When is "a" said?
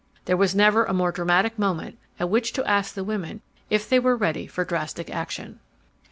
0.83-0.93